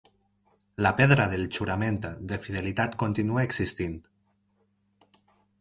[0.85, 2.01] La pedra del jurament
[2.31, 3.97] de fidelitat continua existint.